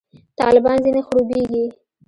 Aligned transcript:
طالبان 0.39 0.77
ځنې 0.83 1.01
خړوبېږي. 1.07 1.63